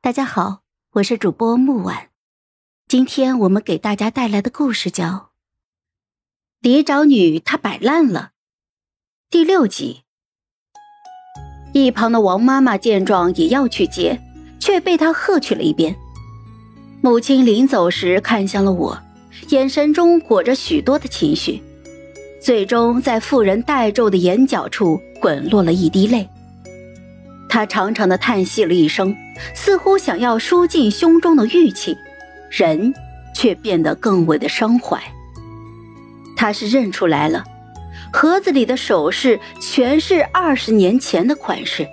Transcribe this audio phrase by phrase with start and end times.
[0.00, 0.60] 大家好，
[0.92, 2.10] 我是主播木婉。
[2.86, 5.04] 今天我们给大家带来的故事叫
[6.62, 8.20] 《嫡长女她摆烂了》
[9.28, 10.02] 第六集。
[11.74, 14.22] 一旁的王妈妈见状也要去接，
[14.60, 15.96] 却被他喝去了一边。
[17.02, 18.96] 母亲临走时看向了我，
[19.48, 21.60] 眼神中裹着许多的情绪，
[22.40, 26.26] 最终在妇人带皱的眼角处滚落了一滴泪。
[27.48, 29.16] 他长长的叹息了一声，
[29.54, 31.96] 似乎想要舒尽胸中的郁气，
[32.50, 32.94] 人。
[33.34, 35.00] 却变得更为的伤怀。
[36.36, 37.44] 他是认出来了，
[38.12, 41.86] 盒子里的首饰全是二十年前的款式，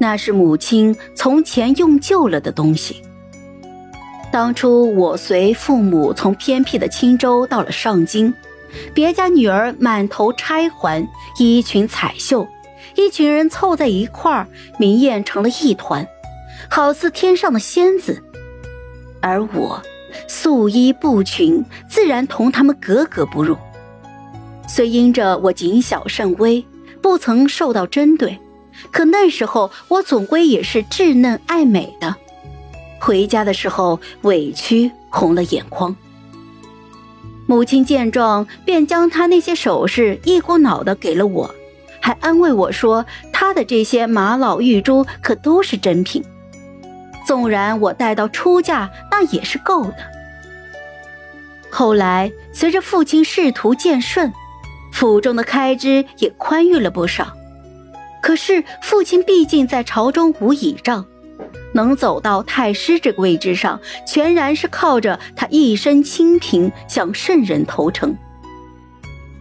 [0.00, 3.02] 那是母亲从前用旧了的东西。
[4.32, 8.34] 当初我随父母从偏僻的青州到了上京，
[8.92, 11.06] 别家女儿满头钗环，
[11.38, 12.44] 衣裙彩绣，
[12.96, 16.06] 一群人凑在一块儿，明艳成了一团，
[16.68, 18.22] 好似天上的仙子，
[19.20, 19.82] 而我。
[20.26, 23.54] 素衣布裙，自然同他们格格不入。
[24.66, 26.64] 虽因着我谨小慎微，
[27.02, 28.38] 不曾受到针对，
[28.90, 32.16] 可那时候我总归也是稚嫩爱美的。
[32.98, 35.94] 回家的时候，委屈红了眼眶。
[37.46, 41.54] 母亲见状，便将她那些首饰一股脑的给了我，
[42.06, 43.04] 还安慰我说
[43.34, 46.22] ：“他的这些玛瑙玉珠可都是真品。”
[47.26, 49.96] 纵然我带到出嫁，那也是够的。
[51.68, 54.32] 后来随着父亲仕途渐顺，
[54.92, 57.36] 府中的开支也宽裕了不少。
[58.22, 61.04] 可是父亲毕竟在朝中无倚仗，
[61.72, 68.16] 能走到太师这个位置上，全然是靠着他一身清贫向圣人投诚。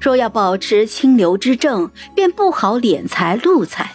[0.05, 3.89] 若要保持清流之正，便不好敛财露财。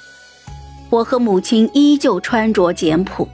[0.89, 3.29] 我和母亲依旧穿着简朴。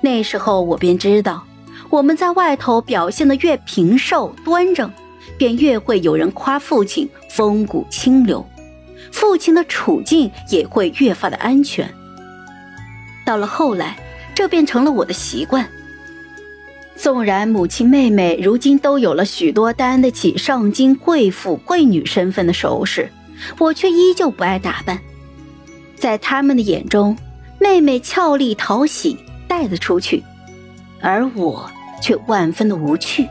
[0.00, 1.44] 那时候我便知道，
[1.90, 4.90] 我们在外头表现的越平瘦端正，
[5.36, 8.42] 便越会有人夸父亲风骨清流，
[9.12, 11.86] 父亲的处境也会越发的安全。
[13.26, 13.98] 到了后来，
[14.34, 15.68] 这便成了我的习惯。
[17.00, 23.10] 纵然母亲妹妹如今都有了许多担得起上京贵妇贵女身份的首饰，
[23.58, 24.98] 我却依旧不爱打扮。
[25.96, 27.16] 在他们的眼中，
[27.58, 29.16] 妹妹俏丽讨喜。
[29.48, 30.22] 带了出去，
[31.00, 31.68] 而我
[32.00, 33.26] 却万分的无趣。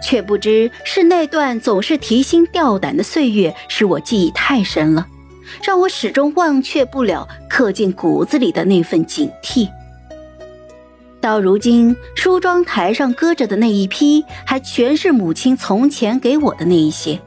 [0.00, 5.04] 却不知是那段总是提心吊胆的岁月，使我记忆太深了，
[5.64, 9.68] 让我始终忘却不了刻进骨子里的那份警惕。
[11.22, 17.18] 到如今，梳妆台上搁着的那一批，还全是母亲从前给我的那一些。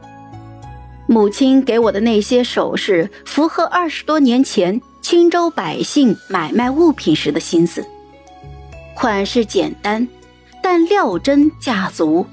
[1.08, 4.82] 母亲给我的那些首饰，符合二十多年前。
[5.02, 7.86] 青州百姓买卖物品时的心思，
[8.96, 10.08] 款式简单，
[10.64, 12.26] 但料真价足。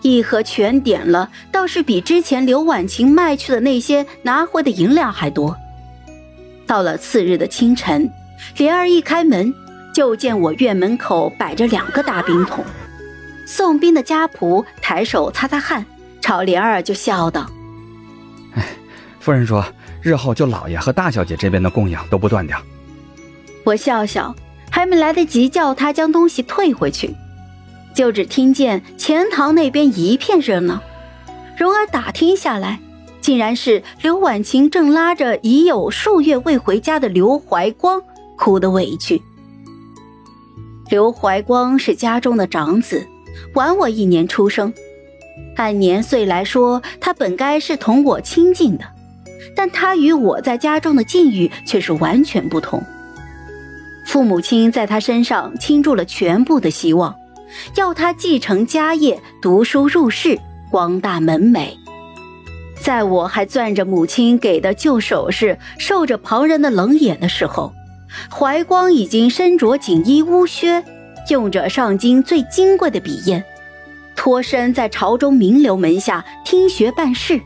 [0.00, 5.56] 一盒全点了，倒是比之前刘婉晴卖去的那些拿回的银两还多。
[6.64, 8.08] 到了次日的清晨，
[8.56, 9.52] 莲儿一开门，
[9.94, 12.64] 就见我院门口摆着两个大冰桶。
[13.46, 15.84] 送冰的家仆抬手擦擦汗，
[16.20, 17.50] 朝莲儿就笑道
[18.54, 18.64] ：“哎，
[19.18, 19.64] 夫人说。”
[20.02, 22.58] 日后就老爷和大小姐这边的供养都不断掉。
[23.64, 24.34] 我笑笑，
[24.70, 27.14] 还没来得及叫他将东西退回去，
[27.94, 30.80] 就只听见前堂那边一片热闹。
[31.58, 32.80] 蓉儿打听下来，
[33.20, 38.00] 竟然是刘婉晴正拉着已有数月未回家的刘怀光，
[38.38, 39.20] 哭得委屈。
[40.90, 43.06] 刘怀光是家中的长子，
[43.54, 44.74] 晚我一年出生，
[45.54, 48.84] 按年岁来说，他本该是同我亲近的。
[49.54, 52.82] 但他与我在家中的境遇却是完全不同。
[54.04, 57.14] 父母亲在他身上倾注了全部的希望，
[57.76, 60.40] 要他继承家业、读书入仕、
[60.72, 61.68] 光大门楣。
[62.82, 67.72] 在我还攥着母亲给的旧首饰，受着旁人的冷眼的时候，
[68.30, 70.84] 怀光已经身着锦衣乌靴，
[71.28, 73.42] 用着上京最金贵的笔砚，
[74.16, 77.40] 脱身在朝中名流门下听学办事。